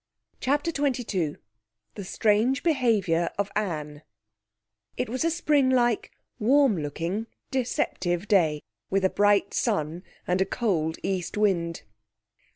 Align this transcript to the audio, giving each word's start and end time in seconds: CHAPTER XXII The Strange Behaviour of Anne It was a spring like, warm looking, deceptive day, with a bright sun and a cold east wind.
CHAPTER 0.39 0.71
XXII 0.71 1.35
The 1.93 2.03
Strange 2.03 2.63
Behaviour 2.63 3.29
of 3.37 3.51
Anne 3.55 4.01
It 4.97 5.09
was 5.09 5.23
a 5.23 5.29
spring 5.29 5.69
like, 5.69 6.11
warm 6.39 6.79
looking, 6.81 7.27
deceptive 7.51 8.27
day, 8.27 8.63
with 8.89 9.05
a 9.05 9.11
bright 9.11 9.53
sun 9.53 10.01
and 10.25 10.41
a 10.41 10.45
cold 10.47 10.97
east 11.03 11.37
wind. 11.37 11.83